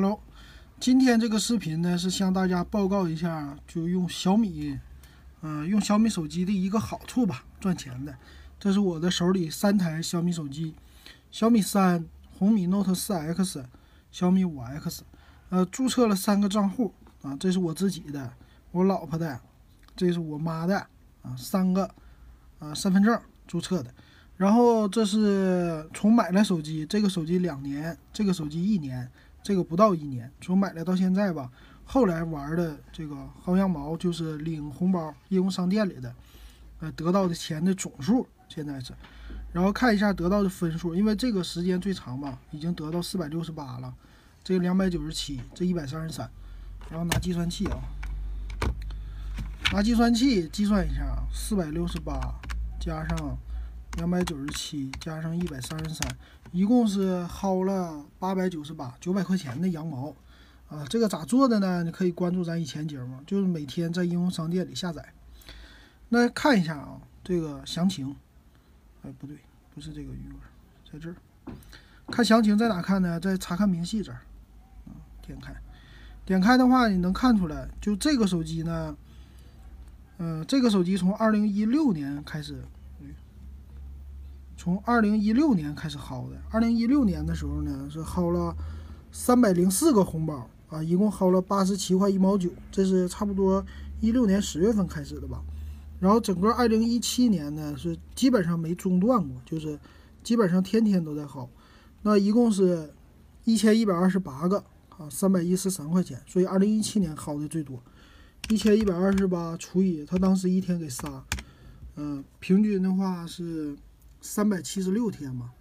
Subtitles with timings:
[0.00, 0.20] Hello，
[0.78, 4.78] 今天这个视频呢是向大家报告一下，就用小米，
[5.40, 8.16] 嗯、用小米手机的一个好处吧，赚钱的。
[8.60, 10.76] 这是我的手里三台小米手机，
[11.32, 12.06] 小米三、
[12.38, 13.64] 红米 Note 4 X、
[14.12, 15.02] 小米五 X，
[15.48, 18.32] 呃，注册了三个账户啊，这是我自己的，
[18.70, 19.40] 我老婆的，
[19.96, 20.78] 这是我妈的
[21.22, 21.92] 啊，三个
[22.60, 23.92] 啊身份证注册的。
[24.36, 29.10] 然后这是从买了手机，这个手机两年，这个手机一年。
[29.48, 31.50] 这个不到一年，从买来到现在吧，
[31.86, 36.14] 后来玩的这个薅羊毛就是领红包，应用商店里的，
[36.80, 38.92] 呃，得到的钱的总数现在是，
[39.50, 43.94] 然后看一下得到的分数，因为这个时间最长嘛，已经得到四百六十八了，
[44.44, 46.30] 这个两百九十七，这一百三十三，
[46.90, 47.80] 然后拿计算器啊，
[49.72, 52.34] 拿计算器计算一下，四百六十八
[52.78, 53.38] 加上
[53.98, 56.16] 两百九十七加上一百三十三。
[56.52, 60.14] 一共是薅了八百九十八，九百块钱的羊毛，
[60.68, 61.82] 啊，这个咋做的呢？
[61.82, 65.12] 你可以关注咱以前节目，就是每天在应用商店里下载。
[66.08, 68.16] 那看一下啊，这个详情，
[69.02, 69.36] 哎，不对，
[69.74, 71.16] 不是这个余额，在这儿。
[72.10, 73.20] 看详情在哪看呢？
[73.20, 74.20] 在查看明细这儿，
[74.86, 75.54] 啊，点开，
[76.24, 78.96] 点开的话，你能看出来，就这个手机呢，
[80.16, 82.64] 嗯、这个手机从二零一六年开始。
[84.68, 88.54] 从二零一六年开始薅的，二零一六年的时候呢是薅了
[89.10, 93.64] 三百零四个红包啊，一共薅了八十七块一毛九，这是差不多
[94.02, 95.42] 一六年十月份开始的吧。
[96.00, 99.78] 然后整个二零一七年呢是基本上没中断过，就是
[100.22, 101.48] 基本上天天都在薅。
[102.02, 102.92] 那一共是
[103.44, 107.82] 一千一百二十八个啊，三百一十三块钱，所以二零一七年薅的最多。
[108.50, 111.24] 一千一百二十八除以他当时一天给仨，
[111.96, 113.74] 嗯、平均的话是。
[114.20, 115.52] 三百七十六天嘛，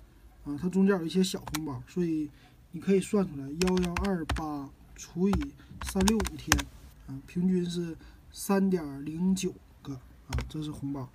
[0.45, 2.30] 啊，它中间有一些小红包，所以
[2.72, 5.33] 你可以算出来，幺幺二八除以
[5.86, 6.58] 三六五天，
[7.08, 7.95] 啊，平均是
[8.31, 11.08] 三点零九个啊，这是红包。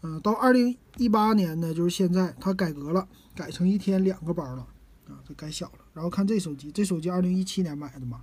[0.00, 4.66] 嗯、到二零一八年呢，就是现在它改革了，改成一天两个包了，
[5.08, 5.84] 啊，这改小了。
[5.92, 8.22] 然后看这手机，这手机二零一七年买的嘛，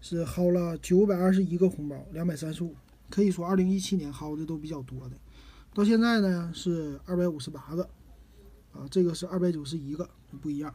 [0.00, 2.74] 是薅了九百二十一个红包，两百三十五，
[3.08, 5.16] 可以说二零一七年薅的都比较多的。
[5.76, 7.82] 到现在呢是二百五十八个，
[8.72, 10.08] 啊，这个是二百九十一个，
[10.40, 10.74] 不一样。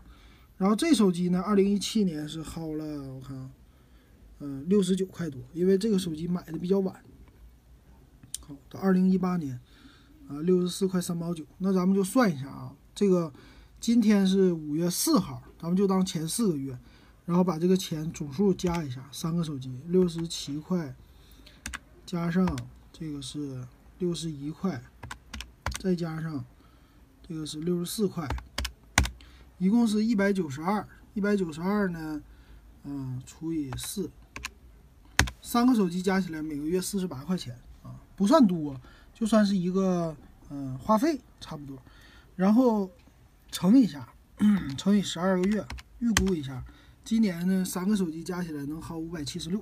[0.57, 3.49] 然后这手机呢，二零一七年是薅了，我看啊，
[4.41, 7.03] 嗯，六十九块多，因为这个手机买的比较晚。
[8.41, 9.59] 好，到二零一八年，
[10.27, 11.43] 啊，六十四块三毛九。
[11.57, 13.33] 那咱们就算一下啊，这个
[13.79, 16.77] 今天是五月四号，咱们就当前四个月，
[17.25, 20.95] 然后把这个钱总数加一下，三个手机六十七块，
[22.05, 22.47] 加上
[22.93, 23.65] 这个是
[23.97, 24.79] 六十一块。
[25.81, 26.45] 再加上
[27.27, 28.29] 这个是六十四块，
[29.57, 30.87] 一共是一百九十二。
[31.15, 32.21] 一百九十二呢，
[32.83, 34.07] 嗯，除以四，
[35.41, 38.79] 三个手机加起来每个月四十八块钱啊，不算多，
[39.11, 40.15] 就算是一个
[40.51, 41.75] 嗯话费差不多。
[42.35, 42.87] 然后
[43.51, 44.07] 乘一下，
[44.77, 45.65] 乘以十二个月，
[45.97, 46.63] 预估一下，
[47.03, 49.59] 今年呢三个手机加起来能薅五百七十六。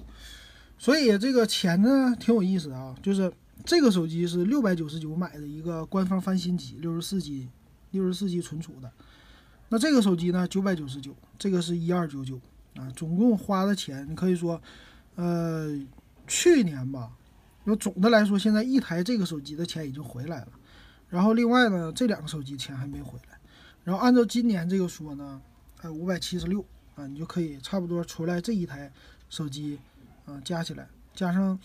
[0.78, 3.32] 所以这个钱呢挺有意思啊，就是。
[3.66, 7.50] 这个手机是六百九十九买的一个官方翻新机，六十四 G，
[7.92, 8.92] 六十四 G 存储的。
[9.68, 12.40] 那这个手机呢，九百九十九，这个是一二九九
[12.76, 14.60] 啊，总共花的钱，你可以说，
[15.16, 15.78] 呃，
[16.26, 17.12] 去年吧，
[17.66, 20.48] 那总的来说，现在一台这个手机的钱已经回来了。
[21.10, 23.38] 然后另外呢，这两个手机钱还没回来。
[23.84, 25.42] 然后按照今年这个说呢，
[25.82, 26.66] 哎，五百七十六
[26.96, 28.92] 啊，你就可以差不多出来这一台
[29.30, 29.78] 手机
[30.26, 31.60] 啊，加起来加上。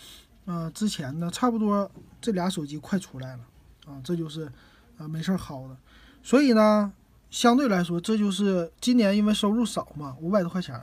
[0.47, 1.91] 啊、呃，之前呢，差不多
[2.21, 3.43] 这俩手机快出来了，
[3.87, 4.51] 啊，这就是，
[4.99, 5.77] 啊，没事儿薅的，
[6.23, 6.93] 所以呢，
[7.31, 10.79] 相对来说，这就是今年因为收入少嘛，五百多块钱，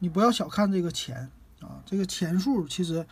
[0.00, 3.06] 你不要小看这个钱啊，这个钱数其实，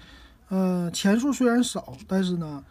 [0.51, 2.63] 呃，钱数虽然少，但是呢，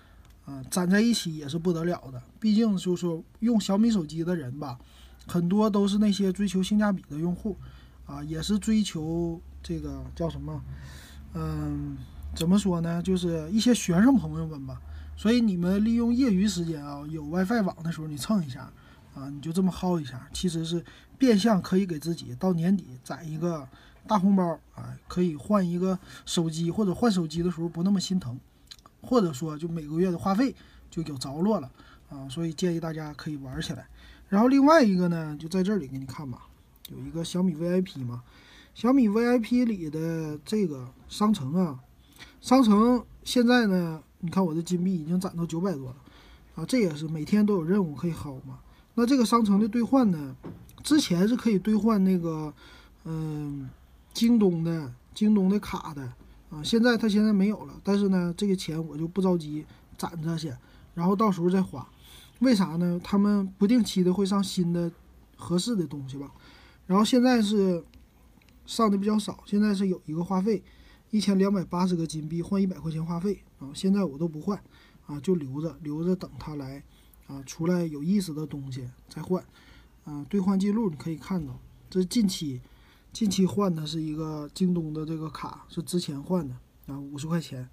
[0.45, 4.77] 啊，攒在一起也是不得了的，毕竟就是说用小米手机的人吧，
[5.25, 7.57] 很多都是那些追求性价比的用户，
[8.05, 10.61] 啊，也是追求这个叫什么，
[11.33, 11.97] 嗯。
[12.35, 13.01] 怎么说呢？
[13.01, 14.81] 就是一些学生朋友们吧，
[15.15, 18.71] 所以你们利用业余时间啊，有 WiFi 网的时候，你蹭一下，
[19.13, 20.83] 啊，你就这么薅一下，其实是
[21.17, 23.67] 变相可以给自己到年底攒一个
[24.07, 28.37] 大红包啊，可以换一个手机，或者换手机的时候不那么心疼，
[29.01, 30.55] 或者说就每个月的话费
[30.89, 31.71] 就有着落了
[32.09, 33.87] 啊，所以建议大家可以玩起来。
[34.27, 36.47] 然后另外一个呢，就在这里给你看吧，
[36.89, 38.23] 有一个小米 VIP 嘛，
[38.73, 41.79] 小米 VIP 里的这个商城啊。
[42.43, 45.95] 商城现在呢，你看我的金币已经攒到九百多了，
[46.55, 48.59] 啊，这也是每天都有任务可以薅嘛。
[48.95, 50.35] 那这个商城的兑换呢，
[50.83, 52.53] 之前是可以兑换那个，
[53.05, 53.69] 嗯，
[54.13, 56.01] 京东的京东的卡的
[56.49, 59.65] 啊，现在它现在没有了，但是呢，这个钱我就不着急
[59.97, 60.53] 攒着先，
[60.95, 61.87] 然后到时候再花。
[62.39, 62.99] 为啥呢？
[63.01, 64.91] 他们不定期的会上新的
[65.37, 66.29] 合适的东西吧。
[66.87, 67.81] 然后现在是
[68.65, 70.61] 上的比较少，现在是有一个话费，
[71.13, 73.69] 一千两百八十个金币换一百块钱话费啊。
[73.71, 74.59] 现在我都不换
[75.05, 76.83] 啊，就留着留着等他来
[77.27, 79.45] 啊，出来有意思的东西再换
[80.05, 80.25] 啊。
[80.27, 81.55] 兑换记录你可以看到，
[81.87, 82.59] 这近期
[83.11, 86.55] 近期换的是一个京东的这个卡，是之前换的
[86.87, 87.69] 啊，五十块钱。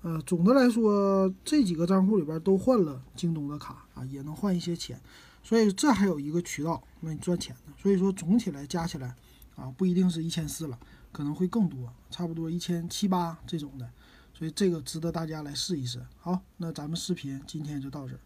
[0.00, 4.98] 呃，总的来说，这几个账户里边都换了京东的卡啊，也能换一些钱，
[5.42, 7.72] 所以这还有一个渠道让你赚钱的。
[7.76, 9.14] 所以说总体来加起来
[9.60, 10.78] 啊，不一定是一千四了，
[11.12, 13.88] 可能会更多，差不多一千七八这种的。
[14.32, 16.02] 所以这个值得大家来试一试。
[16.18, 18.20] 好，那咱们视频今天就到这儿。